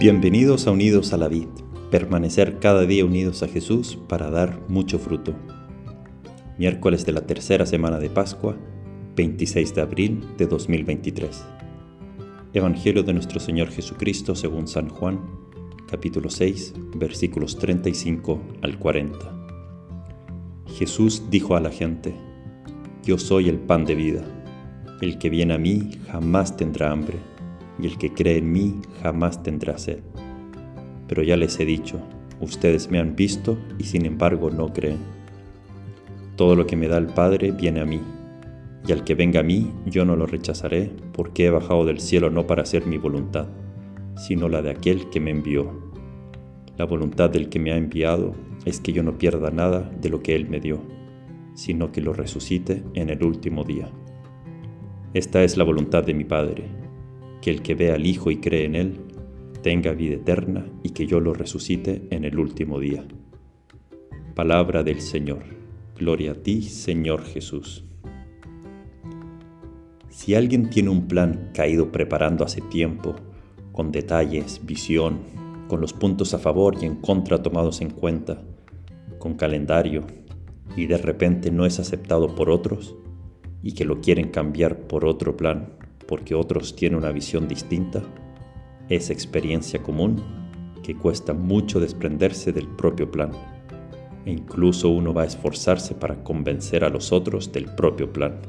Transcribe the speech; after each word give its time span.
Bienvenidos 0.00 0.68
a 0.68 0.70
Unidos 0.70 1.12
a 1.12 1.16
la 1.16 1.26
Vid, 1.26 1.48
permanecer 1.90 2.60
cada 2.60 2.86
día 2.86 3.04
unidos 3.04 3.42
a 3.42 3.48
Jesús 3.48 3.98
para 4.08 4.30
dar 4.30 4.60
mucho 4.68 5.00
fruto. 5.00 5.34
Miércoles 6.56 7.04
de 7.04 7.10
la 7.10 7.22
tercera 7.22 7.66
semana 7.66 7.98
de 7.98 8.08
Pascua, 8.08 8.56
26 9.16 9.74
de 9.74 9.80
abril 9.80 10.24
de 10.36 10.46
2023. 10.46 11.44
Evangelio 12.52 13.02
de 13.02 13.12
nuestro 13.12 13.40
Señor 13.40 13.70
Jesucristo 13.70 14.36
según 14.36 14.68
San 14.68 14.88
Juan, 14.88 15.18
capítulo 15.88 16.30
6, 16.30 16.74
versículos 16.94 17.58
35 17.58 18.40
al 18.62 18.78
40. 18.78 19.18
Jesús 20.78 21.24
dijo 21.28 21.56
a 21.56 21.60
la 21.60 21.70
gente, 21.70 22.14
Yo 23.02 23.18
soy 23.18 23.48
el 23.48 23.58
pan 23.58 23.84
de 23.84 23.96
vida. 23.96 24.22
El 25.00 25.18
que 25.18 25.28
viene 25.28 25.54
a 25.54 25.58
mí 25.58 25.90
jamás 26.06 26.56
tendrá 26.56 26.92
hambre 26.92 27.18
y 27.78 27.86
el 27.86 27.98
que 27.98 28.12
cree 28.12 28.38
en 28.38 28.52
mí 28.52 28.80
jamás 29.02 29.42
tendrá 29.42 29.78
sed. 29.78 30.00
Pero 31.06 31.22
ya 31.22 31.36
les 31.36 31.58
he 31.60 31.64
dicho, 31.64 32.00
ustedes 32.40 32.90
me 32.90 32.98
han 32.98 33.16
visto 33.16 33.58
y 33.78 33.84
sin 33.84 34.06
embargo 34.06 34.50
no 34.50 34.72
creen. 34.72 34.98
Todo 36.36 36.54
lo 36.54 36.66
que 36.66 36.76
me 36.76 36.88
da 36.88 36.98
el 36.98 37.06
Padre 37.06 37.52
viene 37.52 37.80
a 37.80 37.84
mí, 37.84 38.00
y 38.86 38.92
al 38.92 39.04
que 39.04 39.14
venga 39.14 39.40
a 39.40 39.44
mí 39.44 39.72
yo 39.86 40.04
no 40.04 40.16
lo 40.16 40.26
rechazaré, 40.26 40.90
porque 41.12 41.46
he 41.46 41.50
bajado 41.50 41.84
del 41.84 42.00
cielo 42.00 42.30
no 42.30 42.46
para 42.46 42.62
hacer 42.62 42.86
mi 42.86 42.98
voluntad, 42.98 43.48
sino 44.16 44.48
la 44.48 44.62
de 44.62 44.70
aquel 44.70 45.10
que 45.10 45.20
me 45.20 45.30
envió. 45.30 45.90
La 46.76 46.84
voluntad 46.84 47.30
del 47.30 47.48
que 47.48 47.58
me 47.58 47.72
ha 47.72 47.76
enviado 47.76 48.34
es 48.64 48.80
que 48.80 48.92
yo 48.92 49.02
no 49.02 49.18
pierda 49.18 49.50
nada 49.50 49.90
de 50.00 50.10
lo 50.10 50.22
que 50.22 50.36
Él 50.36 50.48
me 50.48 50.60
dio, 50.60 50.80
sino 51.54 51.90
que 51.90 52.00
lo 52.00 52.12
resucite 52.12 52.84
en 52.94 53.10
el 53.10 53.24
último 53.24 53.64
día. 53.64 53.90
Esta 55.14 55.42
es 55.42 55.56
la 55.56 55.64
voluntad 55.64 56.04
de 56.04 56.14
mi 56.14 56.24
Padre 56.24 56.87
que 57.40 57.50
el 57.50 57.62
que 57.62 57.74
vea 57.74 57.94
al 57.94 58.06
Hijo 58.06 58.30
y 58.30 58.38
cree 58.38 58.64
en 58.64 58.74
Él 58.74 59.00
tenga 59.62 59.92
vida 59.92 60.16
eterna 60.16 60.66
y 60.82 60.90
que 60.90 61.06
yo 61.06 61.20
lo 61.20 61.34
resucite 61.34 62.06
en 62.10 62.24
el 62.24 62.38
último 62.38 62.78
día. 62.80 63.04
Palabra 64.34 64.82
del 64.82 65.00
Señor. 65.00 65.42
Gloria 65.96 66.32
a 66.32 66.34
ti, 66.34 66.62
Señor 66.62 67.24
Jesús. 67.24 67.84
Si 70.10 70.34
alguien 70.34 70.70
tiene 70.70 70.90
un 70.90 71.08
plan 71.08 71.50
caído 71.54 71.90
preparando 71.90 72.44
hace 72.44 72.60
tiempo, 72.60 73.16
con 73.72 73.92
detalles, 73.92 74.60
visión, 74.64 75.20
con 75.68 75.80
los 75.80 75.92
puntos 75.92 76.34
a 76.34 76.38
favor 76.38 76.76
y 76.80 76.86
en 76.86 76.96
contra 76.96 77.42
tomados 77.42 77.80
en 77.80 77.90
cuenta, 77.90 78.42
con 79.18 79.34
calendario, 79.34 80.04
y 80.76 80.86
de 80.86 80.98
repente 80.98 81.50
no 81.50 81.66
es 81.66 81.78
aceptado 81.78 82.34
por 82.34 82.50
otros, 82.50 82.96
y 83.62 83.72
que 83.72 83.84
lo 83.84 84.00
quieren 84.00 84.30
cambiar 84.30 84.86
por 84.86 85.04
otro 85.04 85.36
plan, 85.36 85.77
porque 86.08 86.34
otros 86.34 86.74
tienen 86.74 86.98
una 86.98 87.12
visión 87.12 87.46
distinta, 87.46 88.02
es 88.88 89.10
experiencia 89.10 89.82
común 89.82 90.22
que 90.82 90.96
cuesta 90.96 91.34
mucho 91.34 91.80
desprenderse 91.80 92.50
del 92.50 92.66
propio 92.66 93.10
plan. 93.10 93.30
E 94.24 94.32
incluso 94.32 94.88
uno 94.88 95.12
va 95.12 95.22
a 95.22 95.26
esforzarse 95.26 95.94
para 95.94 96.24
convencer 96.24 96.82
a 96.82 96.88
los 96.88 97.12
otros 97.12 97.52
del 97.52 97.66
propio 97.66 98.10
plan. 98.10 98.40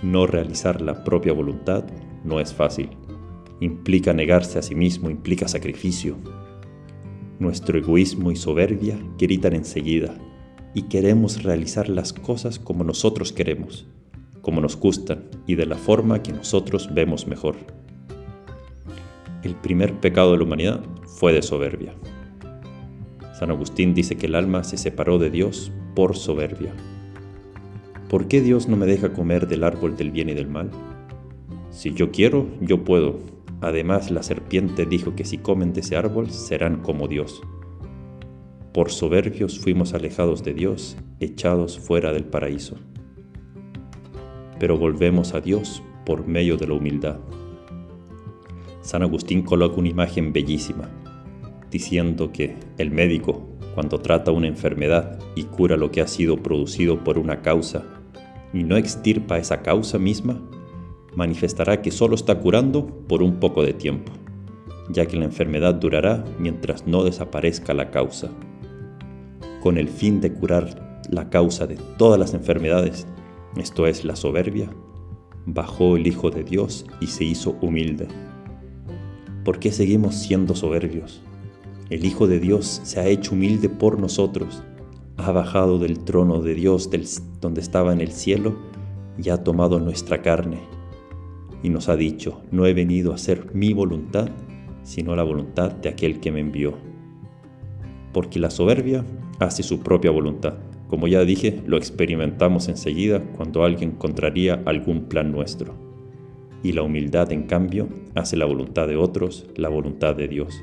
No 0.00 0.28
realizar 0.28 0.80
la 0.80 1.02
propia 1.02 1.32
voluntad 1.32 1.84
no 2.22 2.38
es 2.38 2.54
fácil. 2.54 2.90
Implica 3.60 4.12
negarse 4.12 4.60
a 4.60 4.62
sí 4.62 4.76
mismo, 4.76 5.10
implica 5.10 5.48
sacrificio. 5.48 6.16
Nuestro 7.40 7.78
egoísmo 7.78 8.30
y 8.30 8.36
soberbia 8.36 8.96
gritan 9.18 9.54
enseguida 9.54 10.14
y 10.72 10.82
queremos 10.82 11.42
realizar 11.42 11.88
las 11.88 12.12
cosas 12.12 12.60
como 12.60 12.84
nosotros 12.84 13.32
queremos 13.32 13.88
como 14.48 14.62
nos 14.62 14.80
gustan 14.80 15.24
y 15.46 15.56
de 15.56 15.66
la 15.66 15.76
forma 15.76 16.22
que 16.22 16.32
nosotros 16.32 16.88
vemos 16.94 17.26
mejor. 17.26 17.56
El 19.42 19.54
primer 19.54 20.00
pecado 20.00 20.32
de 20.32 20.38
la 20.38 20.44
humanidad 20.44 20.80
fue 21.18 21.34
de 21.34 21.42
soberbia. 21.42 21.92
San 23.38 23.50
Agustín 23.50 23.92
dice 23.92 24.16
que 24.16 24.24
el 24.24 24.34
alma 24.34 24.64
se 24.64 24.78
separó 24.78 25.18
de 25.18 25.28
Dios 25.28 25.70
por 25.94 26.16
soberbia. 26.16 26.72
¿Por 28.08 28.26
qué 28.26 28.40
Dios 28.40 28.68
no 28.68 28.78
me 28.78 28.86
deja 28.86 29.12
comer 29.12 29.48
del 29.48 29.64
árbol 29.64 29.98
del 29.98 30.12
bien 30.12 30.30
y 30.30 30.34
del 30.34 30.48
mal? 30.48 30.70
Si 31.68 31.92
yo 31.92 32.10
quiero, 32.10 32.48
yo 32.62 32.84
puedo. 32.84 33.18
Además, 33.60 34.10
la 34.10 34.22
serpiente 34.22 34.86
dijo 34.86 35.14
que 35.14 35.26
si 35.26 35.36
comen 35.36 35.74
de 35.74 35.80
ese 35.80 35.96
árbol 35.96 36.30
serán 36.30 36.80
como 36.80 37.06
Dios. 37.06 37.42
Por 38.72 38.90
soberbios 38.90 39.58
fuimos 39.58 39.92
alejados 39.92 40.42
de 40.42 40.54
Dios, 40.54 40.96
echados 41.20 41.78
fuera 41.78 42.14
del 42.14 42.24
paraíso 42.24 42.78
pero 44.58 44.76
volvemos 44.76 45.34
a 45.34 45.40
Dios 45.40 45.82
por 46.04 46.26
medio 46.26 46.56
de 46.56 46.66
la 46.66 46.74
humildad. 46.74 47.18
San 48.80 49.02
Agustín 49.02 49.42
coloca 49.42 49.76
una 49.76 49.88
imagen 49.88 50.32
bellísima, 50.32 50.88
diciendo 51.70 52.32
que 52.32 52.56
el 52.78 52.90
médico, 52.90 53.46
cuando 53.74 53.98
trata 53.98 54.32
una 54.32 54.48
enfermedad 54.48 55.18
y 55.34 55.44
cura 55.44 55.76
lo 55.76 55.90
que 55.90 56.00
ha 56.00 56.06
sido 56.06 56.42
producido 56.42 57.04
por 57.04 57.18
una 57.18 57.42
causa, 57.42 57.84
y 58.52 58.64
no 58.64 58.76
extirpa 58.76 59.38
esa 59.38 59.60
causa 59.62 59.98
misma, 59.98 60.40
manifestará 61.14 61.82
que 61.82 61.90
solo 61.90 62.14
está 62.14 62.38
curando 62.38 62.86
por 62.86 63.22
un 63.22 63.36
poco 63.36 63.62
de 63.62 63.74
tiempo, 63.74 64.12
ya 64.88 65.06
que 65.06 65.16
la 65.16 65.26
enfermedad 65.26 65.74
durará 65.74 66.24
mientras 66.38 66.86
no 66.86 67.04
desaparezca 67.04 67.74
la 67.74 67.90
causa. 67.90 68.30
Con 69.60 69.76
el 69.76 69.88
fin 69.88 70.20
de 70.20 70.32
curar 70.32 71.02
la 71.10 71.28
causa 71.28 71.66
de 71.66 71.76
todas 71.98 72.18
las 72.18 72.34
enfermedades 72.34 73.06
esto 73.60 73.86
es 73.86 74.04
la 74.04 74.16
soberbia, 74.16 74.70
bajó 75.46 75.96
el 75.96 76.06
Hijo 76.06 76.30
de 76.30 76.44
Dios 76.44 76.86
y 77.00 77.06
se 77.06 77.24
hizo 77.24 77.56
humilde. 77.60 78.08
¿Por 79.44 79.58
qué 79.58 79.72
seguimos 79.72 80.14
siendo 80.14 80.54
soberbios? 80.54 81.22
El 81.90 82.04
Hijo 82.04 82.26
de 82.26 82.38
Dios 82.38 82.80
se 82.84 83.00
ha 83.00 83.06
hecho 83.06 83.34
humilde 83.34 83.68
por 83.68 83.98
nosotros, 83.98 84.62
ha 85.16 85.32
bajado 85.32 85.78
del 85.78 86.00
trono 86.04 86.40
de 86.42 86.54
Dios 86.54 86.90
del, 86.90 87.06
donde 87.40 87.60
estaba 87.60 87.92
en 87.92 88.00
el 88.00 88.12
cielo 88.12 88.56
y 89.16 89.30
ha 89.30 89.42
tomado 89.42 89.80
nuestra 89.80 90.22
carne 90.22 90.58
y 91.62 91.70
nos 91.70 91.88
ha 91.88 91.96
dicho, 91.96 92.42
no 92.50 92.66
he 92.66 92.74
venido 92.74 93.12
a 93.12 93.16
hacer 93.16 93.54
mi 93.54 93.72
voluntad, 93.72 94.28
sino 94.82 95.16
la 95.16 95.22
voluntad 95.22 95.72
de 95.72 95.88
aquel 95.88 96.20
que 96.20 96.30
me 96.30 96.40
envió. 96.40 96.74
Porque 98.12 98.38
la 98.38 98.50
soberbia 98.50 99.04
hace 99.40 99.62
su 99.62 99.80
propia 99.80 100.10
voluntad 100.10 100.54
como 100.88 101.06
ya 101.06 101.24
dije, 101.24 101.60
lo 101.66 101.76
experimentamos 101.76 102.68
enseguida 102.68 103.22
cuando 103.36 103.62
alguien 103.62 103.92
contraría 103.92 104.62
algún 104.64 105.04
plan 105.04 105.30
nuestro. 105.30 105.74
Y 106.62 106.72
la 106.72 106.82
humildad, 106.82 107.30
en 107.30 107.42
cambio, 107.42 107.88
hace 108.14 108.36
la 108.36 108.46
voluntad 108.46 108.88
de 108.88 108.96
otros, 108.96 109.46
la 109.54 109.68
voluntad 109.68 110.16
de 110.16 110.28
Dios. 110.28 110.60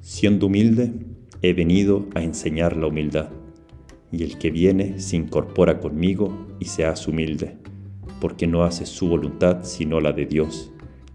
Siendo 0.00 0.46
humilde, 0.46 0.92
he 1.40 1.54
venido 1.54 2.06
a 2.14 2.22
enseñar 2.22 2.76
la 2.76 2.88
humildad, 2.88 3.30
y 4.12 4.22
el 4.22 4.38
que 4.38 4.50
viene 4.50 5.00
se 5.00 5.16
incorpora 5.16 5.80
conmigo 5.80 6.46
y 6.58 6.66
se 6.66 6.84
hace 6.84 7.10
humilde, 7.10 7.56
porque 8.20 8.46
no 8.46 8.64
hace 8.64 8.84
su 8.84 9.08
voluntad 9.08 9.60
sino 9.62 10.00
la 10.00 10.12
de 10.12 10.26
Dios, 10.26 10.72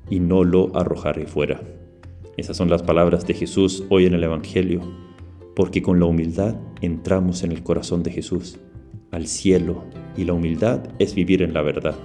y 0.09 0.19
no 0.19 0.44
lo 0.44 0.75
arrojaré 0.75 1.28
fuera. 1.28 1.62
Esas 2.35 2.57
son 2.57 2.69
las 2.69 2.81
palabras 2.81 3.28
de 3.28 3.35
Jesús 3.35 3.85
hoy 3.90 4.07
en 4.07 4.16
el 4.16 4.23
Evangelio 4.23 4.81
porque 5.56 5.82
con 5.82 6.00
la 6.00 6.06
humildad 6.06 6.56
entramos 6.82 7.44
en 7.44 7.52
el 7.52 7.64
corazón 7.64 8.04
de 8.04 8.12
Jesús, 8.12 8.60
al 9.12 9.28
cielo, 9.28 9.86
y 10.18 10.26
la 10.26 10.34
humildad 10.34 10.90
es 11.00 11.16
vivir 11.16 11.42
en 11.42 11.54
la 11.54 11.62
verdad. 11.62 11.96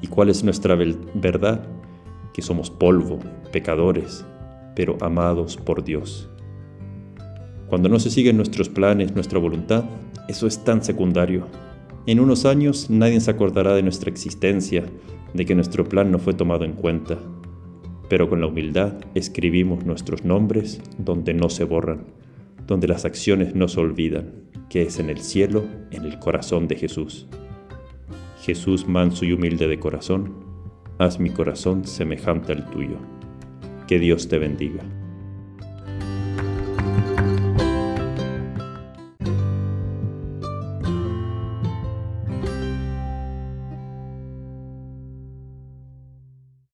¿Y 0.00 0.06
cuál 0.06 0.28
es 0.30 0.44
nuestra 0.44 0.76
verdad? 0.76 1.66
Que 2.32 2.42
somos 2.42 2.70
polvo, 2.70 3.18
pecadores, 3.52 4.24
pero 4.76 4.96
amados 5.00 5.56
por 5.56 5.82
Dios. 5.82 6.30
Cuando 7.68 7.88
no 7.88 7.98
se 7.98 8.10
siguen 8.10 8.36
nuestros 8.36 8.68
planes, 8.68 9.14
nuestra 9.14 9.38
voluntad, 9.38 9.84
eso 10.28 10.46
es 10.46 10.62
tan 10.62 10.84
secundario. 10.84 11.48
En 12.06 12.20
unos 12.20 12.44
años 12.44 12.88
nadie 12.88 13.20
se 13.20 13.30
acordará 13.30 13.74
de 13.74 13.82
nuestra 13.82 14.10
existencia, 14.10 14.84
de 15.32 15.44
que 15.44 15.56
nuestro 15.56 15.88
plan 15.88 16.12
no 16.12 16.18
fue 16.20 16.34
tomado 16.34 16.64
en 16.64 16.74
cuenta. 16.74 17.18
Pero 18.08 18.28
con 18.28 18.40
la 18.40 18.46
humildad 18.46 18.94
escribimos 19.14 19.84
nuestros 19.84 20.24
nombres 20.24 20.80
donde 20.98 21.34
no 21.34 21.48
se 21.48 21.64
borran 21.64 22.23
donde 22.66 22.88
las 22.88 23.04
acciones 23.04 23.54
no 23.54 23.68
se 23.68 23.80
olvidan, 23.80 24.32
que 24.68 24.82
es 24.82 24.98
en 24.98 25.10
el 25.10 25.18
cielo, 25.18 25.64
en 25.90 26.04
el 26.04 26.18
corazón 26.18 26.68
de 26.68 26.76
Jesús. 26.76 27.26
Jesús 28.42 28.86
manso 28.86 29.24
y 29.24 29.32
humilde 29.32 29.68
de 29.68 29.78
corazón, 29.78 30.34
haz 30.98 31.18
mi 31.18 31.30
corazón 31.30 31.86
semejante 31.86 32.52
al 32.52 32.68
tuyo. 32.70 32.98
Que 33.86 33.98
Dios 33.98 34.28
te 34.28 34.38
bendiga. 34.38 34.82